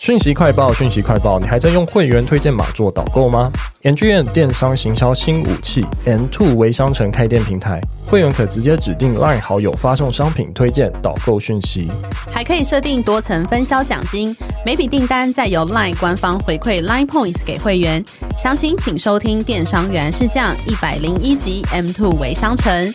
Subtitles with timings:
[0.00, 3.52] 讯息快报，讯息快报，你还在用会员推荐码做导购吗
[3.82, 11.90] ngm 电商行销新武器 M2 微商城开店平台，会员可直接指定 LINE 好友发送商品推荐导购讯息，
[12.30, 18.02] 还可以设定多层分销奖金，每笔订单再由 LINE 官方回馈 LINE Points 给会员。
[18.38, 22.94] 详情请收听电商原来是这样一百零一集 M2 微商城。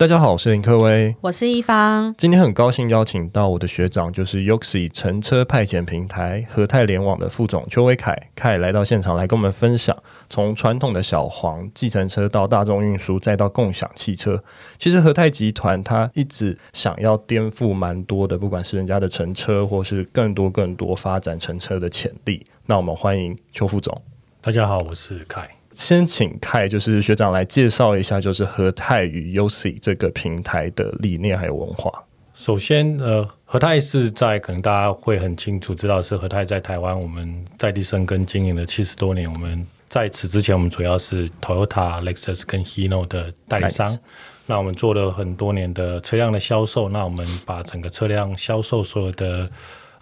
[0.00, 2.14] 大家好，我是林克威，我是一方。
[2.16, 9.94] 今天很高兴邀请到我的学长，就是 YOXI 乘车派遣平台和泰联网的副总邱威凯凯来到现场来跟我们分享，
[10.30, 14.42] 从传统的小黄计程车到大众运输，再到共享汽车。
[14.78, 22.42] 其实和泰集团它一直想要颠覆蛮多的，不管是人家的乘车，或是更多更多发展乘车的潜力。
[22.64, 24.00] 那我们欢迎邱副总。
[24.40, 25.59] 大家好，我是凯。
[25.80, 31.90] 先请泰就是学长来介绍一下，就是和泰与 YOXI 这个平台的理念还有文化。
[32.34, 39.26] 首先，呃，和泰是在可能大家会很清楚知道是和泰在台湾我们在地生根经营了七十多年。
[39.32, 43.98] 我们在此之前，我们主要是 Toyota、Lexus 跟 Hino 的代理商。
[44.44, 46.90] 那我们做了很多年的车辆的销售。
[46.90, 49.50] 那我们把整个车辆销售所有的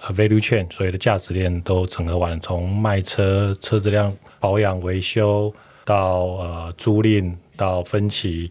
[0.02, 4.12] 呃 value chain 所有的价值链都整合完，从卖车、车子辆。
[4.40, 5.52] 保养维修
[5.88, 8.50] 到呃租赁到分期，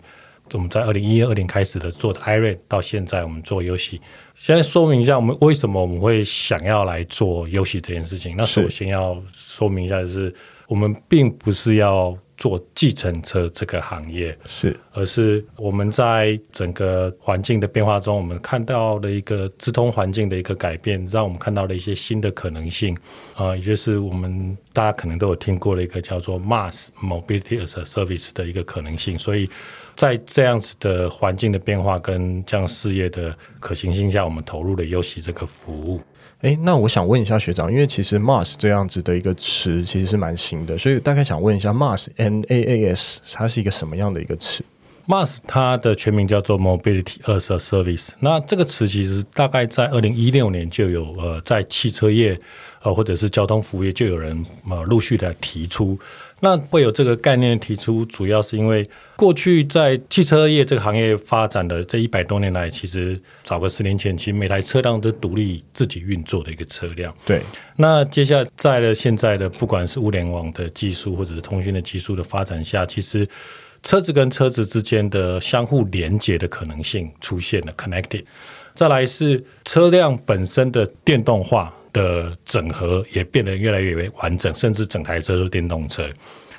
[0.53, 3.99] 我们在二零一二年开始的做的 iRent 到现在我们做 YOXI。
[4.33, 8.35] 现在说明一下我们为什么我们会想要来做 YOXI 这件事情。
[8.35, 10.33] 那首先要说明一下，就是
[10.67, 12.17] 我们并不是要。
[12.37, 14.37] 做计程车这个行业。
[14.47, 22.95] 是，而是我们在整个环境的变化中，我们看到了一个直通环境的一个改变，让我们看到了一些新的可能性。
[23.33, 29.49] 啊、呃，也就是我们大家可能都有听过的一个叫做 Mass Mobility as a Service 的一个可能性，所以
[29.95, 35.99] 在这样子的环境的变化跟这样事业的可行性下，我们投入了 YOXI 这个服务。
[36.41, 44.63] 哎，那我想问一下学长，因为其实 MaaS 这样子的一个词其实是蛮新的，所以大概想问一下 MaaS N A A S 它是一个什么样的一个词
[45.07, 48.09] ？MaaS 它的全名叫做 Mobility as a Service。
[48.19, 52.39] 那这个词其实大概在二零一六年就有呃在汽车业
[52.83, 55.97] 呃或者是交通服务业就有人呃陆续的提出。
[56.39, 67.11] 那会有这个概念提出，主要是因为过去在汽车业这个行业发展的这一百多年来，其实早个十年前，其实每台车辆都独立自己运作的一个车辆。
[67.25, 67.41] 对。
[67.75, 73.27] 那接下来在了现在的不管是物联网的技术或者是通讯的技术的发展下，其实
[73.81, 78.23] 车子跟车子之间的相互连接的可能性出现了 connected。
[78.75, 81.73] 再来是车辆本身的电动化。
[81.93, 86.09] 的整合也变得越来越完整，甚至整台车都是电动车。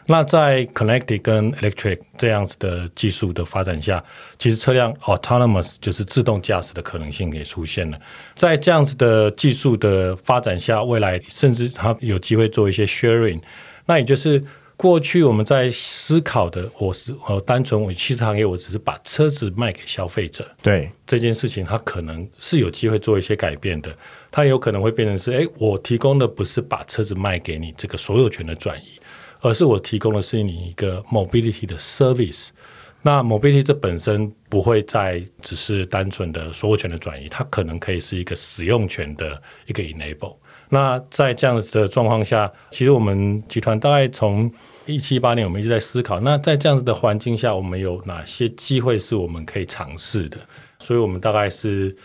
[0.07, 4.03] 那在 connected 跟 electric 这样子的技术的发展下，
[4.39, 7.99] 其实车辆 autonomous 就是自动驾驶的可能性也出现了。
[8.35, 13.41] 在这样子的技术的发展下，未来甚至它有机会做一些 sharing。
[13.87, 14.43] 那也就是。
[14.79, 20.49] 过去我们在思考的，我是呃单纯我汽车行业，我只是把车子卖给消费者。
[20.63, 23.91] 对这件事情，它可能是有机会做一些改变的。
[24.31, 29.01] 它有可能会变成是，哎，我提供的不是把车子卖给你这个所有权的转移，
[29.41, 32.49] 而是我提供的是你一个 mobility 的 service。
[33.03, 40.37] 那 mobility 这本身不会再只是单纯的所有权的转移，它可能可以是一个使用权的一个 enable。
[40.69, 44.53] 那在这样子的状况下，其实我们集团大概从
[44.85, 50.39] 一七八年，我们一直在思考，那在这样子的环境下，我们有哪些机会是我们可以尝试的？
[50.81, 51.97] 所以，我们大概是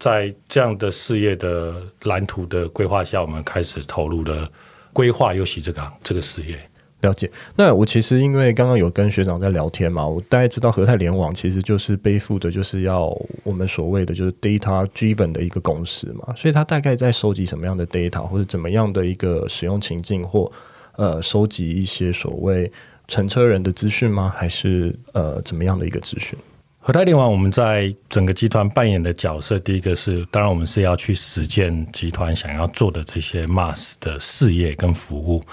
[0.00, 4.50] 在这样的事业的蓝图的规划下，我们开始投入了
[4.92, 6.58] 规划 YOXI 这个这个事业。
[7.02, 13.06] 了解，那我其实因为刚刚有跟学长在聊天嘛，我大概知道和泰联网其实就是背负着就是要
[13.42, 20.52] 我们所谓的就是 data driven 的一个公司嘛，所以他大概在收集什么样的 data 或者怎么样的一个使用情境或
[20.96, 22.70] 呃收集一些所谓
[23.08, 24.30] 乘车人的资讯吗？
[24.36, 26.38] 还是呃怎么样的一个资讯？
[26.82, 35.44] 和泰联网我们在整个集团扮演的角色，第一个是当然我们是要去实践集团想要做的这些 MaaS 的事业跟服务。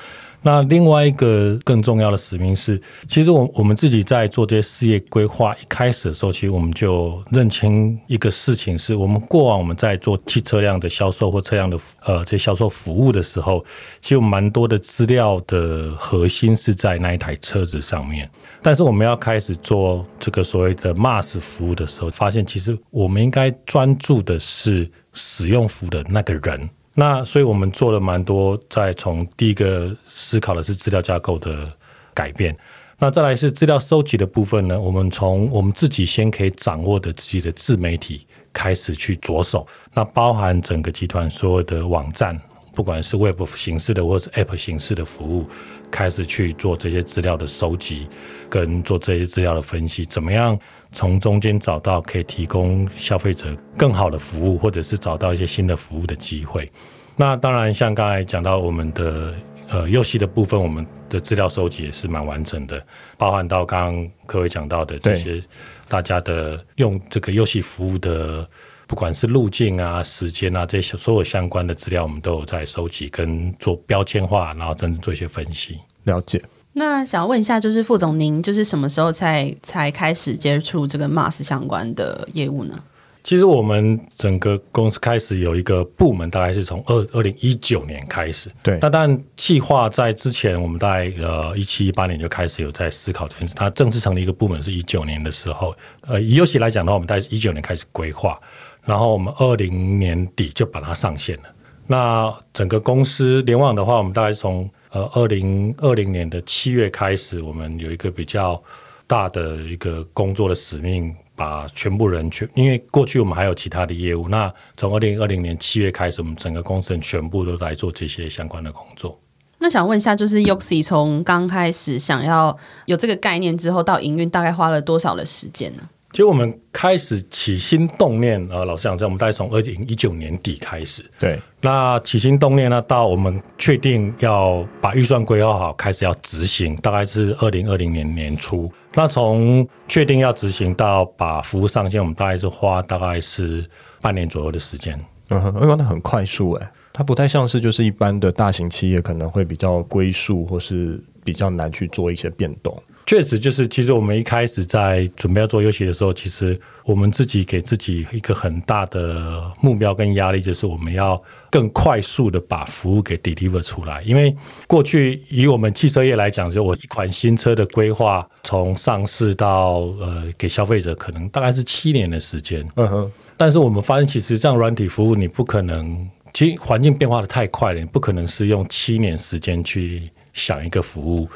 [0.47, 13.61] 那另外一个更重要的使命是，其实我我们自己在做这些事业规划一开始的时候，其实我们就认清一个事情，是我们过往我们在做汽车辆的销售或车辆的呃这些销售服务的时候，
[13.99, 18.29] 其实蛮多的资料的核心是在那一台车子上面。
[18.61, 26.69] 但是我们要开始做这个所谓的 MaaS 服务的时候，发现其实我们应该专注的是使用服的那个人。
[26.99, 31.71] 那所以，我们做了蛮多，在从第一个思考的是资料架构的
[32.11, 32.57] 改变。
[32.97, 34.81] 那再来是资料收集的部分呢？
[34.81, 39.67] 我们从我们自己先可以掌握的自己的自媒体开始去着手。
[39.93, 42.35] 那包含整个集团所有的网站，
[42.77, 45.47] 不管是 Web 形式的或是 App 形式的服务，
[45.89, 48.07] 开始去做这些资料的收集，
[48.51, 50.55] 跟做这些资料的分析，怎么样？
[50.91, 56.69] 从中间找到可以提供消费者更好的服务，或者是找到一些新的服务的机会。
[57.15, 59.33] 那当然，像刚才讲到我们的
[59.69, 62.79] 呃游戏的部分，我们的资料收集也是蛮完整的，
[63.17, 65.43] 包含到刚刚各位讲到的这些
[65.87, 68.47] 大家的用这个游戏服务的，
[68.87, 75.77] 不管是路径啊、时间啊这些所有相关的资料，我们都有在收集跟做标签化，然后甚至做一些分析。
[76.05, 76.41] 了解。
[76.73, 82.79] 那想要问一下，就是副总，您就是什么时候才才开始接触这个 MaaS 相关的业务呢？
[83.23, 88.49] 其实我们整个公司开始有一个部门，大概是从二二零一九年开始。
[88.63, 93.53] 对，那当然计划在之前，我们大概呃一七一八年就开始有在思考这件事。
[93.53, 95.75] 它正式成立一个部门是一九年的时候。
[96.01, 98.39] 呃，以游戏来讲的话，我们大概是一九年开始规划，
[98.87, 101.43] 然后我们二零年底就把它上线了。
[101.85, 108.61] 那整个公司联网的话，我们大概从呃，二零二零年的七月开始，我们有一个比较
[109.05, 119.19] 大的一个工作的使命，把全部人全，因为过去我们还有其他的业务，那从二零二零年七月开始，我们整个公司人全部都来做这些相关的工作。
[119.59, 125.83] 那想问一下，就是 Yoxi 从刚开始想要有这个概念之后到营运，大概花了多少的时间呢？
[126.17, 131.05] 其实我们开始起心动念啊，老实讲，在我们大概从二零一九年底开始。
[131.19, 138.67] 对，那起心动念呢，到我们确定要把预算规划好，开始要执行，大概是二零二零年年初。
[138.95, 143.63] 那从确定要执行到把服务上线，我们大概是花大概是
[144.01, 144.99] 半年左右的时间。
[145.29, 152.75] 嗯哼，因为那很快速诶，它不太像是就是一般的大型企业可能会比较龟速，或是比较难去做一些变动。
[153.07, 161.19] 确实，就是其实我们一开始在准备要做游戏的时候，其实我们自己给自己一个很大的目标跟压力，就是我们要
[161.49, 164.03] 更快速的把服务给 deliver 出来。
[164.03, 164.35] 因为
[164.67, 172.61] 过去以我们汽车业来讲，就我一款新车的规划，从上市到呃给消费者，可能大概是七年的时间。
[172.75, 173.11] 嗯哼。
[173.37, 181.29] 但是我们发现，其实这样软体服务，你不可能，其实环境变化的太快了，你不可能是用七年时间去想一个服务。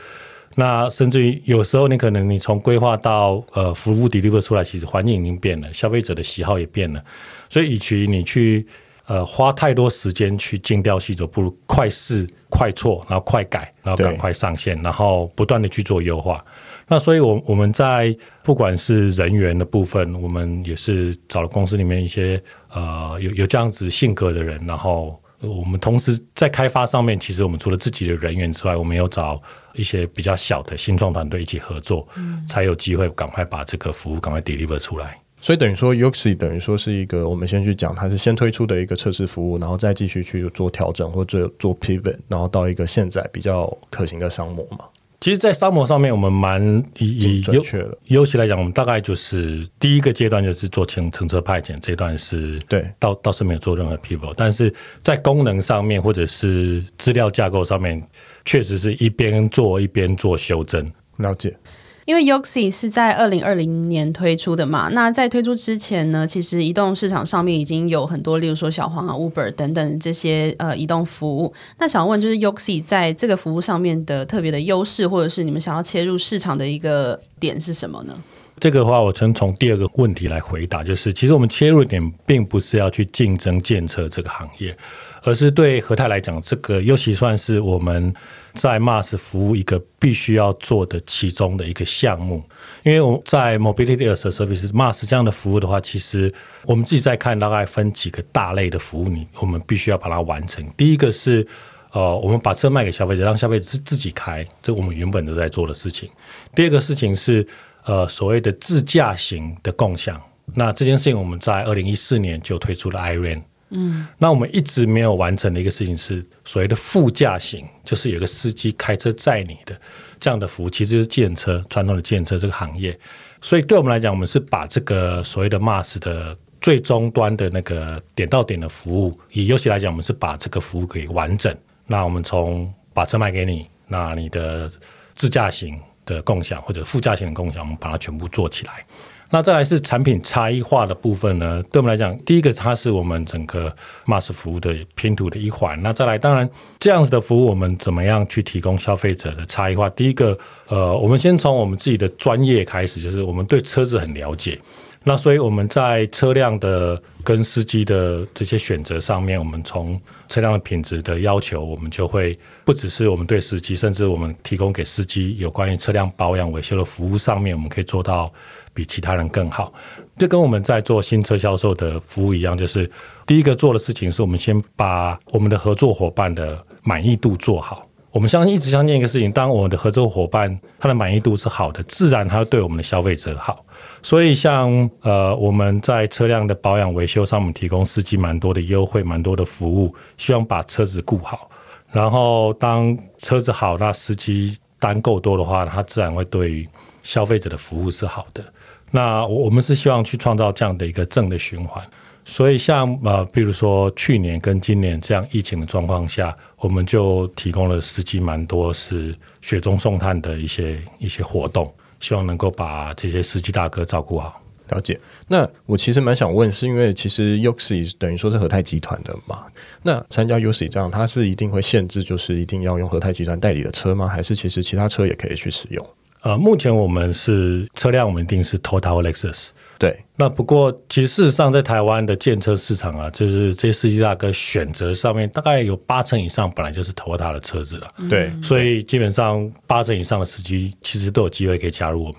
[0.55, 7.03] 那甚至于有时候你可能你从规划到呃服务 deliver 出来，其实环境已经变了，消费者的喜好也变了，
[7.49, 8.65] 所以与其你去
[9.05, 16.43] 呃花太多时间去精雕细琢，不如快试快错，然后快改，然后赶快上线，然后不断的去做优化。
[16.87, 18.13] 那所以我，我我们在
[18.43, 22.41] 不管是人员的部分，我们也是找了公司里面一些
[22.73, 25.20] 呃有有这样子性格的人，然后。
[25.41, 29.41] 我们同时在开发上面，其实我们除了自己的人员之外，我们有找
[29.73, 35.19] 一些比较小的新创团队一起合作，嗯、才有机会赶快把这个服务赶快 deliver 出来。
[35.41, 44.85] 所以等于说，Yoxi 等于说是一个，我们先去讲，它是先推出的一个测试服务，然后再继续去做调整或者做 pivot，然后到一个现在比较可行的商模嘛。
[45.21, 47.95] 其实，在沙漠上面，我们蛮以准确的。
[48.05, 54.73] 游戏来讲，我们大概就是第一个阶段就是做乘乘车派遣这一段是，对，倒倒是没有做任何 people，但是
[55.03, 58.01] 在功能上面或者是资料架构上面，
[58.45, 60.91] 确实是一边做一边做修正。
[61.17, 61.55] 了解。
[62.05, 71.53] 因为 Yoxi 是在二零二零年推出的嘛，那在推出之前呢，其实移动市场上面已经有很多，例如说小黄啊、Uber 等等这些呃移动服务。
[71.77, 78.13] 那想问，就是 Yoxi 在这个服务上面的特别的优势，或者是你们想要切入市场的一个点是什么呢？
[78.59, 84.75] 这个的话，我先从第二个问题来回答，就是其实我们切入点并不是要去竞争建设这个行业。
[85.23, 88.11] 而是对和泰来讲，这个尤其算是我们
[88.53, 92.43] 在 MaaS 服务一个必须要做的其中的一个项目。
[92.83, 96.33] 因为我们在 Mobility as a Service MaaS 这样的服务的话，其实
[96.65, 100.65] 我们自己在看，大概分几个大类的服务，你我们必须要把它完成。
[100.75, 101.45] 第一个是
[101.91, 106.09] 呃，我们把车卖给消费者，让消费者自己开，这我们原本都在做的事情。
[106.55, 107.45] 第二个事情是
[107.83, 110.21] 呃，所谓的自驾型的共享。
[110.53, 113.41] 那这件事情我们在二零一四年就推出了 iRent。
[113.73, 119.79] 嗯，那我们一直没有完成的一个事情是所谓的副驾型，就是有个司机开车载你的
[120.19, 122.97] 这样的服务，其实就是建车传统的建车这个行业。
[123.41, 131.55] 所以对我们来讲，我们是把这个所谓的 MaaS 的最终端的那个点到点的服务，以优其来讲，我们是把这个服务给完整。
[131.87, 134.69] 那我们从把车卖给你，那你的
[135.15, 138.85] 自驾型的共享或者副驾型的共享，我们把它全部做起来。
[139.33, 141.63] 那再来是产品差异化的部分呢？
[141.71, 143.73] 对我们来讲，第一个它是我们整个
[144.05, 145.81] MaaS 服务的拼图的一环。
[145.81, 146.47] 那再来，当然
[146.79, 149.89] 这样子的服务，我们怎么样去提供消费者的差异化？
[149.91, 154.59] 第一个，呃，我们先从我们自己的专业开始，就是我们对车子很了解。
[155.03, 168.31] 那所以我们在车辆的跟司机的这些选择上面，我们从车辆的品质的要求，我们就会不只是我们对司机，甚至我们提供给司机有关于车辆保养维修的服务上面，我们可以做到。
[168.73, 169.73] 比其他人更好，
[170.17, 172.89] 这跟我们在做新车销售的服务一样，就是
[173.27, 177.85] 第一个做的事情是我们先把我们的合作伙伴的满意度做好。
[178.11, 183.65] 我们相信一直相信一个事情，当我们的合作伙伴他的满意度是好的，自然他对我们的消费者好。
[184.03, 191.49] 所以像呃我们在车辆的保养维修上我们提供司机蛮多的优惠，蛮多的服务，希望把车子顾好。
[191.89, 196.67] 然后当车子好，那司机单够多的话，他自然会对
[197.03, 198.43] 消费者的服务是好的。
[198.91, 201.81] 那我们是希望去创造这样的一个正的循环，
[202.23, 214.41] 所以像呃，比如说去年跟今年这样疫情的状况下，我们就提供了司机蛮多是雪中送炭的一些一些活动，希望能够把这些司机大哥照顾好。
[214.69, 214.97] 了解。
[215.27, 219.43] 那我其实蛮想问，是因为其实 Yoxi 等于说是和泰集团的嘛？
[219.83, 224.07] 那参加 Yoxi 这样，它是一定会限制，就是一定要用和泰集团代理的车吗？
[224.07, 225.85] 还是其实其他车也可以去使用？
[226.21, 229.49] 呃，目前我们是车辆，我们一定是 Toyota 或 Lexus。
[229.81, 237.87] 对，那不过其实事实上，在台湾的建车市场啊，就是这些司机大哥选择上面，大概有八成以上本来就是 Toyota 的车子了。
[238.07, 242.17] 对，所以基本上八成以上的司机其实都有机会可以加入我们。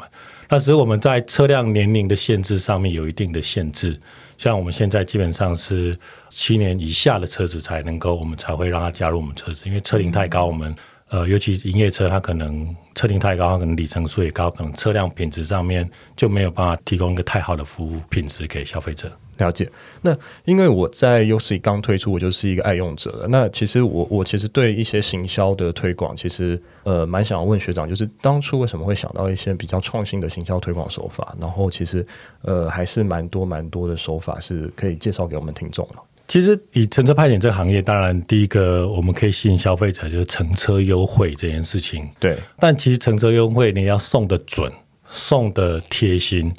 [0.48, 3.96] 但是我们在车辆年龄的限制上面有一定的限制，
[4.36, 5.96] 像我们现在基本上是
[6.30, 10.74] 七年以下的车子才能够，我们才会让他加入我们车子，因为车龄太高，我们。
[11.12, 19.12] 呃，尤其营业车，它可能车龄太高，可能里程数也高，可能车辆品质上面就没有办法提供一个太好的服务品质给消费者。
[19.36, 19.70] 了解。
[20.00, 20.16] 那
[20.46, 23.26] 因为我在 UC 刚推出，我就是一个爱用者了。
[23.28, 31.36] 那其实我我其实对一些行销的推广，其实呃蛮想要问学长，就是当初为什么会想到一些比较创新的行销推广手法？
[31.38, 32.06] 然后其实
[32.40, 36.02] 呃还是蛮多蛮多的手法是可以介绍给我们听众了。
[36.32, 42.08] 其实以乘车派遣这个行业，当然第一个我们可以吸引消费者就是乘车优惠这件事情。
[42.18, 44.72] 对，但其实乘车优惠你要送的准，
[45.06, 46.50] 送的贴心，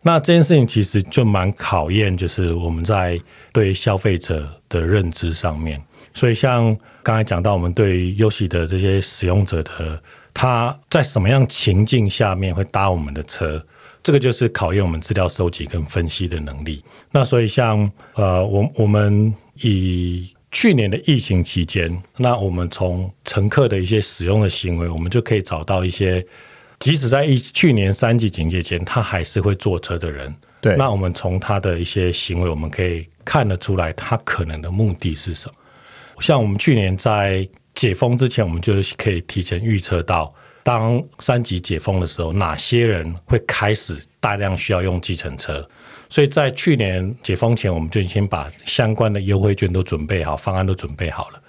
[0.00, 3.20] 那这件事情其实就蛮考验，就是我们在
[3.52, 5.78] 对消费者的认知上面。
[6.14, 13.62] 所以像刚才讲到，我们对于优喜的这些使用者的，他在什么样情境下面会搭我们的车？
[14.08, 16.82] 这个就是考验我们资料收集跟分析的能力。
[17.10, 17.78] 那所以像
[18.14, 26.24] 呃，我我们以去年的疫情期间，那我们从乘客的一些使用的行为，我们就可以找到一些，
[26.78, 30.34] 即使在一去年三级警戒前，他还是会坐车的人。
[30.62, 35.54] 对，那我们从他的一些行为，我们可以看得出来，他可能的目的是什么。
[36.22, 40.32] 像我们去年在解封之前，我们就可以提前预测到。
[40.62, 45.66] 当三级解封的时候，哪些人会开始大量需要用计程车？
[46.10, 51.42] 所以在去年解封前，我们就已经把相关的优惠券都准备好，方案都准备好了。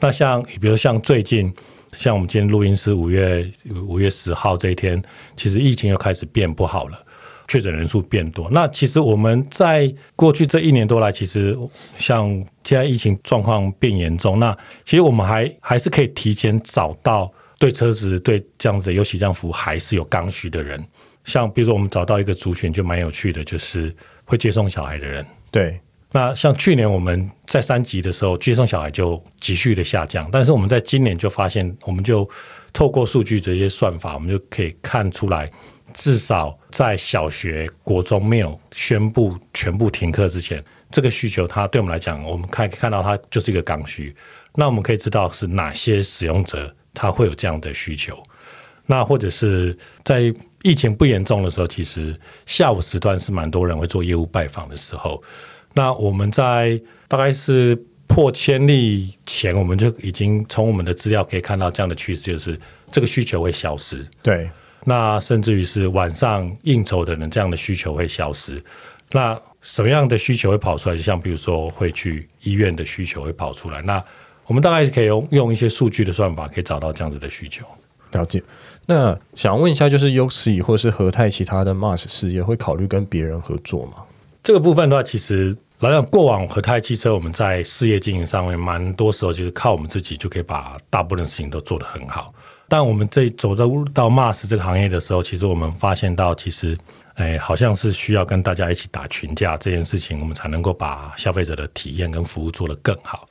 [0.00, 1.52] 那像比如像最近，
[1.92, 3.48] 像我们今天录音是五月
[3.86, 5.00] 五月十号这一天，
[5.36, 6.98] 其实疫情又开始变不好了，
[7.46, 8.48] 确诊人数变多。
[8.50, 11.56] 那其实我们在过去这一年多来，其实
[11.96, 12.28] 像
[12.64, 17.32] 现在疫情状况变严重，那其实我们还还是可以提前找到。
[17.58, 20.84] 对车子，对这样子的优喜这样服务还是有刚需的人，
[21.24, 23.94] 像比如说我们找到一个族群就蛮有趣的，就是
[24.24, 25.24] 会接送小孩的人。
[25.50, 25.80] 对，
[26.10, 32.28] 那像去年我们在三级的时候接送小孩就急剧的下降，但是我们在今年就发现，我们就
[32.72, 35.50] 透过数据这些算法，我们就可以看出来，
[35.94, 44.14] 至少在小学、国中没有宣布全部停课之前，这个需求它对我们来讲，我们可以看到它就是一个刚需。
[44.56, 46.74] 那我们可以知道是哪些使用者。
[46.94, 48.22] 他会有这样的需求，
[48.86, 50.32] 那或者是在
[50.62, 55.22] 疫情不严重的时候，其实下午时段是蛮多人会做业务拜访的时候。
[55.74, 62.56] 那我们在大概是破千例前，我们就已经从我们的资料可以看到这样的趋势，就是
[62.90, 64.06] 这个需求会消失。
[64.22, 64.48] 对，
[64.84, 68.62] 那甚至于是晚上应酬的人，这样的需求会消失。
[69.10, 70.96] 那什么样的需求会跑出来？
[70.96, 73.82] 就像比如说会去医院的需求会跑出来。
[73.82, 74.02] 那
[74.46, 77.64] 我们大概可以用用一些数据的算法，可以找到这样子的需求。
[78.12, 78.42] 了解。
[78.86, 83.94] 那想问一下，就是 Yoxi 或是和泰其他的 Mars 事业会考虑跟别人合作吗？
[84.42, 92.32] 这个部分的话，其实来讲过往和泰汽车，我们在事业经营上面，蛮多时候就是靠我们自己就可以把大部分的事情都做得很好。
[92.68, 96.76] 但我们这走到到 Mars 这个行业的时候，其实我们发现到，其实
[97.14, 103.28] 哎，好像是需要跟大家一起打群架这件事情，我们才能够把消费者的体验跟服务做得更好。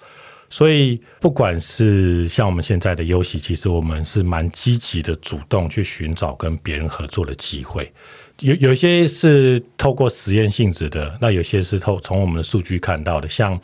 [0.54, 7.92] 所以，不管是像我们现在的 Yoxi，其实我们是蛮积极的，主动去寻找跟别人合作的机会。
[8.42, 13.28] 有有些是透过实验性质的，那有些是透从我们的数据看到的。
[13.28, 13.60] 像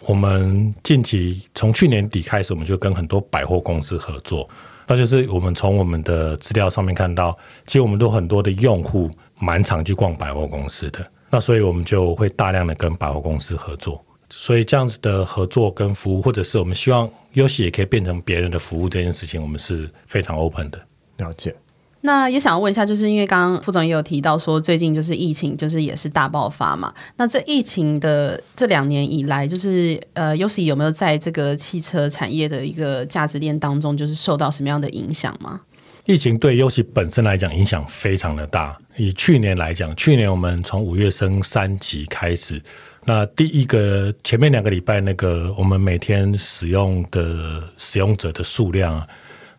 [0.00, 4.48] 我们近期从去年底开始，我们就跟很多百货公司合作，
[4.88, 9.08] 那就是我们从我们的资料上面看到，其实我们都很多的用户
[9.38, 14.04] 蛮常去逛百货公司的，那所以我们就会大量的跟百货公司合作。
[14.34, 20.80] 所以这样子的合作跟服务，或者是我们希望 Yoxi 也可以变成别人的服务这件事情，我们是非常 open 的。
[21.18, 21.54] 了解。
[22.00, 26.92] 那也想要问一下，就是因为刚刚副总也有提到说，最近就是疫情，就是也是大爆发嘛。
[27.18, 35.60] 那这疫情的这两年以来，就是呃，Yoxi 有没有在这个汽车产业的一个价值链当中，就是受到什么样的影响吗？
[36.06, 38.76] 疫情对 Yoxi 本身来讲影响非常的大。
[38.96, 42.60] 以去年来讲，去年我们从五月升三级开始。
[43.04, 49.04] 那第一个前面两个礼拜，那个我们每天使用的使用者的数量，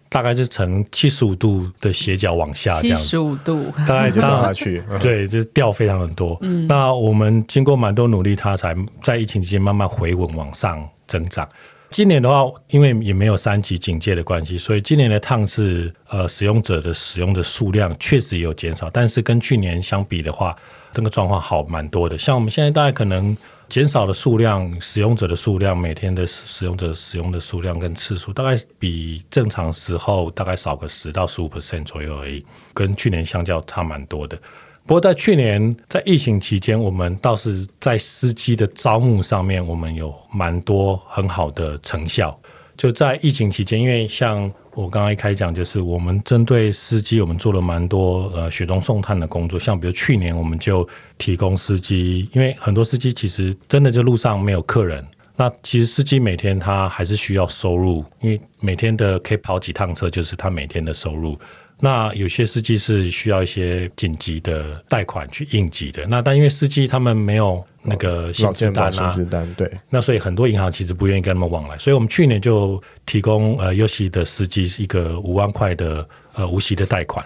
[0.08, 6.38] 大概是呈七十五度的斜角往下，这样七十五度，大概就掉下去，对，就是掉非常的多。
[6.42, 11.48] 嗯，那我们经过蛮多努力，它才在疫情期间慢慢回稳往上增长。
[11.94, 20.56] 今年的话，因为也没有三级警戒的关系，所以今年的烫是呃使用者的使用的数量确实有减少，但是跟去年相比的话。
[20.96, 23.36] 这个状况好蛮多的，像我们现在大概可能
[23.68, 32.46] 减少的数量，使用者的数量，每天的使用者使用的数量跟次数，大概比正常时候大概少个十到十五 percent 左右而已，
[32.76, 34.38] 跟去年相较差蛮多的。
[34.86, 42.38] 不过在去年在疫情期间，我们倒是在司机的招募上面，我们有蛮多很好的成效。
[42.76, 49.58] 就在疫情期间，因为像我刚刚一开讲，就是我们针对司机，我们做了蛮多呃雪中送炭的工作。
[49.58, 50.86] 像比如去年，我们就
[51.18, 55.06] 提供司机，因为很多司机其实真的就路上没有客人，
[55.38, 61.40] 那其实司机每天他还是需要收入，因为每天的可以跑几趟车，就是他每天的收入。
[61.86, 77.26] 那有些司机是需要一些紧急的贷款去应急的，那但因为司机他们没有那个薪资单啊，薪资单对，那所以很多银行其实不愿意跟他们往来，所以我们去年就提供呃 y o s 的司机是一个五万块的呃无息的贷款，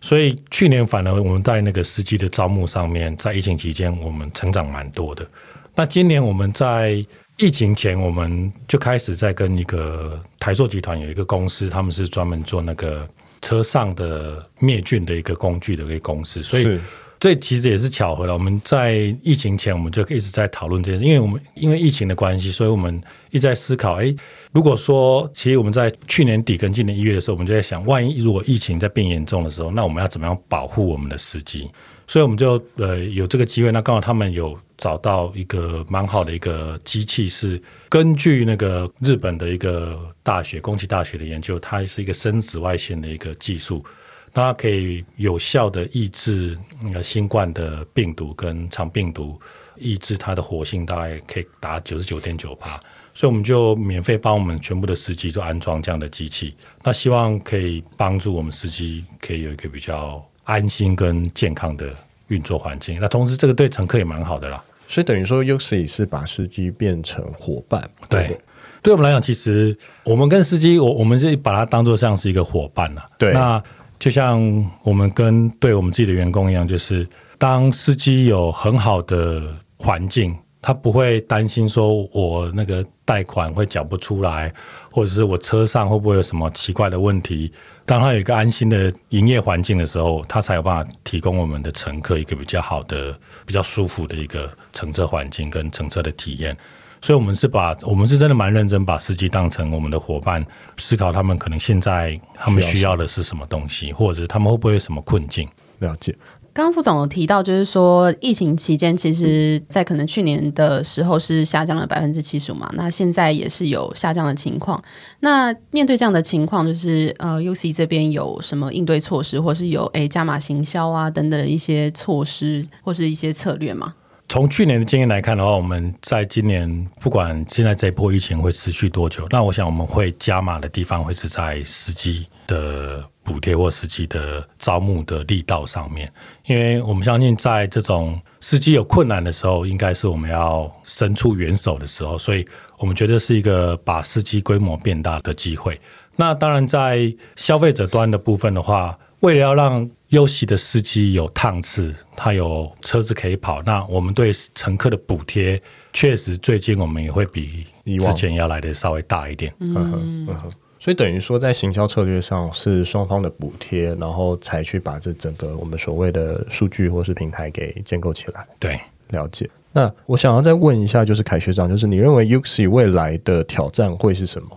[0.00, 5.26] 所以去年反而我们在那个司机的招募上面，在疫情期间我们成长蛮多的。
[5.74, 7.04] 那今年我们在
[7.36, 13.04] 疫情前我们就开始在跟一个台塑集团有一个公司，他们是专门做那个。
[13.40, 16.80] 车上的灭菌的一个工具的一个公司，所以
[17.20, 18.32] 这其实也是巧合了。
[18.32, 24.14] 我们在疫情前，我们就一直在讨论这件事，因为我们因为疫情的关系，所以我们一直在思考：哎，
[24.52, 31.68] 如果说其实我们在去年底跟今年一月的时候，我们就在想，万一如果疫情在变严重的时候，那我们要怎么样保护我们的司机？
[32.08, 43.84] 所以我们就呃有这个机会，那刚好他们有找到一个蛮好的一个机器，是根据那个日本的一个大学宫崎大学的研究，它是一个深紫外线的一个技术，
[44.32, 49.38] 那它可以有效的抑制那个新冠的病毒跟肠病毒，
[49.76, 52.80] 抑制它的活性大概可以达九十九点九趴，
[53.12, 60.26] 所以我们就免费帮我们全部的司机都安装这样的机器，那希望可以帮助我们司机可以有一个比较。
[60.48, 61.86] 安心跟健康的
[62.28, 64.64] 运作环境，那同时这个对乘客也蛮好的啦。
[64.88, 67.86] 所以等于说 u x i 是把司机变成伙伴。
[68.08, 68.40] 对，对，
[68.84, 73.02] 对我们来讲，其实我们跟司机，我我们是把它当做像是一个伙伴呐。
[73.18, 73.62] 对，那
[73.98, 74.40] 就像
[74.84, 77.06] 我们跟对我们自己的员工一样，就是
[77.36, 79.42] 当司机有很好的
[79.76, 84.50] 环境，他不会担心说我那个贷款会缴不出来，
[84.90, 87.52] 或者是我车上会不会有什么奇怪的问题。
[87.88, 96.54] 当他有一个安心的营业环境的时候，他才有办法提供我们的乘客一个比较好的、比较舒服的一个乘车环境跟乘车的体验。
[97.00, 100.44] 所以，我们是把我们是真的蛮认真，把司机当成我们的伙伴，
[100.76, 105.48] 思考他们可能现在他们需要的是什么东西，或者是他们会不会有什么困境。
[105.78, 106.14] 了解。
[106.58, 114.82] 刚刚副总有提到，就是说疫情期间，其实，在可能去年的时候是下降了百分之七十五嘛，那现在也是有下降的情况。
[115.20, 123.94] 那面对这样的情况，就是呃，UC 这边有什么应对措施，或是有诶加码行销啊等等的一些措施，或是一些策略吗？
[124.28, 136.10] 从去年的经验来看的话，我们在今年不管现在这波疫情会持续多久，那我想我们会加码的地方会是在司机的补贴或司机的招募的力道上面，
[136.46, 142.44] 因为我们相信在这种司机有困难的时候，应该是我们要伸出援手的时候，所以
[142.78, 145.80] 我们觉得是一个把司机规模变大的机会。
[146.16, 155.60] 那当然，在消费者端的部分的话，为了要让优息的司机有趟次，他有车子可以跑，那我们对乘客的补贴
[155.92, 159.52] 确实最近我们也会比之前要来的稍微大一点。
[159.60, 168.46] 嗯嗯嗯，所以等于说在行销策略上是双方的补贴，然后才去把这整个我们所谓的数据或是平台给建构起来。
[168.60, 169.48] 对，了解。
[169.72, 174.48] 那我想要再问一下，就是凯学长，就是你认为 YOXI 未来的挑战会是什么？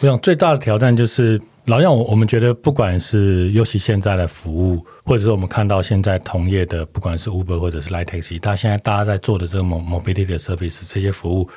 [0.00, 11.48] 我想最大的挑战就是，老样我我们觉得，不管是尤其现在的服务，或者是我们看到现在同业的，不管是 Uber 或者是 Line Taxi，它现在大家在做的这个 Mobility 的 Service 这些服务，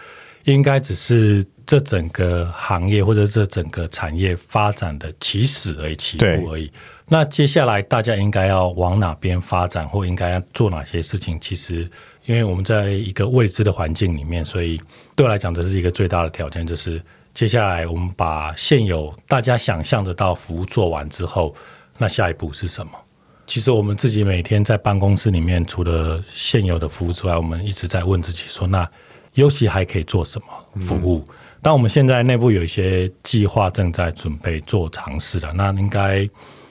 [0.43, 6.71] 应该只是这整个行业或者这整个产业发展的起始而已，起步而已。
[7.07, 11.39] 那接下来大家应该要往哪边发展，或应该要做哪些事情？
[11.39, 11.89] 其实，
[12.25, 14.79] 因为我们在一个未知的环境里面，所以
[15.15, 17.01] 对我来讲，这是一个最大的挑战，就是。
[17.33, 21.55] 接下来，我们把现有大家想象得到服务做完之后，
[21.97, 22.91] 那下一步是什么？
[23.47, 28.87] 其实我们自己每天在办公室里面，除了现有的服务之外，我们一直在问自己说：那
[29.35, 31.23] 优息还可以做什么服务？
[31.61, 36.27] 当、嗯、我们现在内部有一些计划正在准备做尝试了，那应该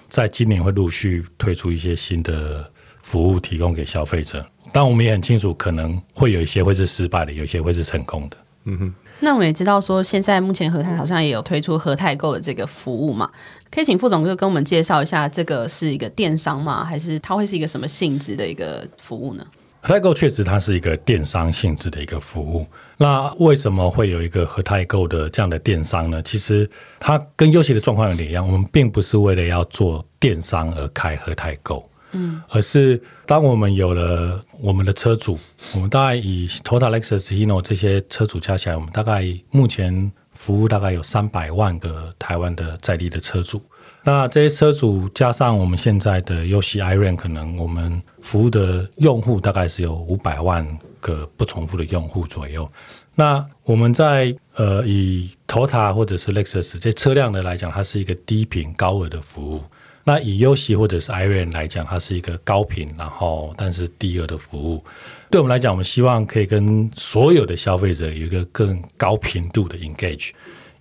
[0.09, 2.71] 在今年会陆续推出一些新的
[3.01, 4.45] 服务，提供给消费者。
[4.73, 8.37] 但我们也很清楚，可能会有一些会是失败的，有些会是成功的。
[8.65, 8.95] 嗯哼。
[9.25, 13.31] 那我们也知道说，现在目前和泰好像也有推出和泰购的这个服务嘛，
[13.71, 16.85] 可以请副总就跟我们介绍一下，这个是一个电商吗？
[16.85, 19.47] 还是它会是一个什么性质的一个服务呢？
[19.85, 22.65] 和泰购确实它是一个电商性质的一个服务。
[22.97, 26.23] 那为什么会有一个和泰购的这样的电商呢？
[26.23, 31.85] 其实它跟优息的状况有点一样，我们并不是为了要做电商而开和泰购。
[32.13, 35.37] 嗯，而是当我们有了我们的车主，
[35.75, 43.61] 我们大概以 Toyota、Lexus、Hino 这些车主加起来，我们大概目前服务大概有三百万个台湾的在地的车主。
[44.05, 50.67] 那这些车主加上我们现在的 UC iRent，可能我们服务的用户大概是有五百万
[51.01, 52.69] 个不重复的用户左右。
[53.15, 59.63] 那我们在呃以 t o t a 或者是 Lexus 这车辆的来讲，它是一个低频高额的服务。
[60.05, 64.83] 那以 UC 或者是 iRent 来讲，它是一个高频，然后但是低额的服务。
[65.31, 70.31] 对我们来讲，我们希望可以跟所有的消费者有一个更高频度的 engage。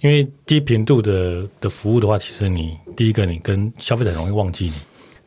[0.01, 4.73] 因为低频度的的服务的话，其实你第一个你跟消费者容易忘记你，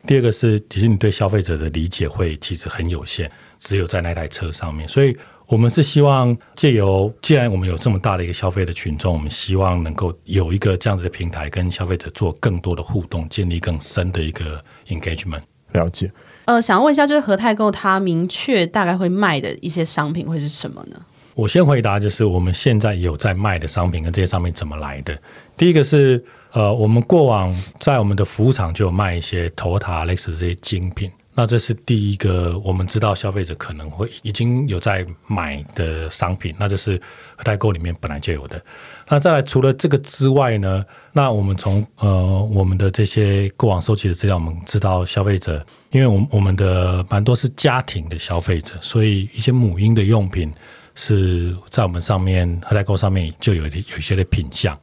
[0.05, 5.15] 第二个是其实你对消费者的理解会其实很有限，只有在那台车上面，所以。
[5.47, 15.43] 我们是希望借由，既然我们有这么大的一个消费的群众，我们希望能够有一个这样子的平台，跟消费者做更多的互动，建立更深的一个 engagement。
[15.73, 16.11] 了解。
[16.45, 20.99] 呃，想问一下，就是和泰购它明确大概会卖的一些商品会是什么呢？
[21.35, 25.17] 我先回答，就是我们现在有在卖的商品跟这些商品怎么来的。
[25.57, 31.11] 第一个是，呃，我们过往在我们的服务厂就有卖一些 Toyota、Lexus 这些精品。
[31.37, 36.99] 那这是第一个，我们知道消费者可能会已经有在买的商品，那这是
[37.43, 38.63] 代购里面本来就有的。
[39.09, 50.49] 那再来，除了这个之外呢，那我们从呃我们的这些过往收集的资料，我们知道消费者，因为我们我们的蛮多是家庭的消费者，所以一些母婴的用品
[50.95, 54.75] 是在我们上面和泰购上面就有一有一些的品相。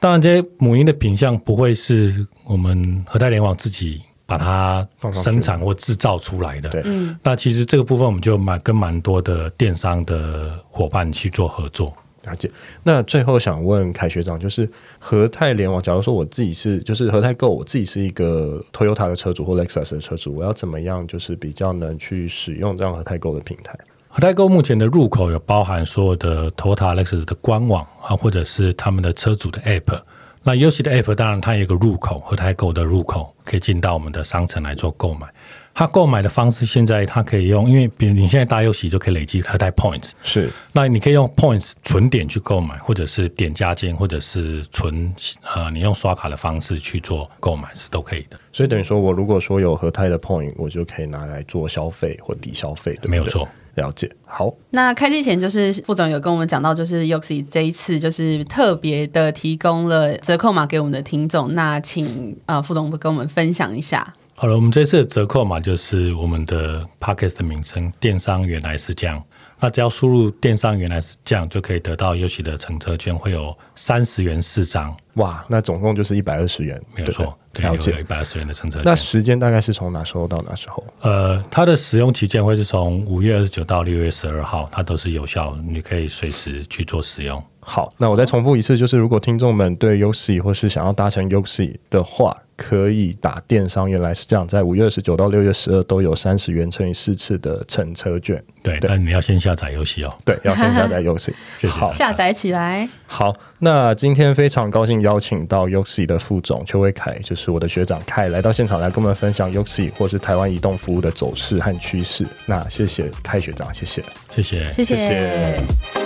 [0.00, 4.00] 当然，这些母婴的品相不会是我们和泰联网自己。
[4.28, 6.82] 把它生产或制造出来的，对，
[7.22, 11.96] 那其实这个部分我们就蛮跟蛮多的电商的伙伴去做合作。
[12.24, 12.50] 了解。
[12.82, 23.78] 那最后想问凯学长，就是和泰联网，假如说我自己是，就是和泰购，我自己是一个 Toyota 的车主或 Lexus 的车主，我要怎么样，就是比较能去使用这样和泰购的平台？
[24.16, 30.00] 和泰购目前的入口有包含所有的 Toyota、Lexus 的官网啊，或者是他们的车主的 App。
[30.42, 35.26] 那优息的 App 当然它有一个入口，和泰购的入口可以进到我们的商城来做购买。
[35.74, 40.48] 它购买的方式现在它可以用，因为比如你现在搭优息就可以累积和泰 Points，是。
[40.72, 45.14] 那你可以用 Points 存点去购买，或者是点加金，或者是存
[45.54, 48.40] 呃你用刷卡的方式去做购买是都可以的。
[48.50, 53.10] 所以等于说我如果说有和泰的 Point，我就可以拿来做消费或抵消费，对？
[53.10, 53.46] 没有错。
[53.76, 54.52] 了解，好。
[54.70, 61.54] 那开机前就是副总有跟我们讲到，就是 YOXI 这一次就是特别的提供了折扣码给我们的听众。
[61.54, 64.14] 那请呃副总跟我们分享一下。
[64.34, 69.22] 好了，我们这次的折扣码就是我们的 Podcast 的名称“电商原来是这样”。
[69.58, 74.94] 那只要输入电商原来是这样，就可以得到 Yoxi 的乘车券，会有三十元四张。
[75.14, 78.84] 哇，那总共就是一百二十元，没有错，对，了解，有一百二十元的乘车券。
[78.84, 80.84] 那时间大概是从哪时候到哪时候？
[81.00, 87.42] 呃，它的使用期间会是从五月二十九到六月十二号，它都是有效，你可以随时去做使用。
[87.68, 92.36] 好，那我再重复一次，就是如果听众们对 Yoxi 或是想要搭乘 Yoxi 的话。
[92.58, 98.42] 可以打电商，原来是这样，在五月二十九到六月十二都有三十元乘以四次的乘车券。
[98.62, 100.16] 对，但你要先下载游戏哦。
[100.24, 101.34] 对，要先下载游戏。
[101.68, 102.88] 好，下载起来。
[103.06, 112.26] 好，那今天非常高兴邀请到 Yoxi 的副总邱威凯，就是我的学长凯，来到现场来跟我们分享 Yoxi 或是台湾移动服务的走势和趋势。
[112.46, 114.96] 那谢谢凯学长，谢谢，谢谢，谢谢。
[114.96, 116.05] 谢谢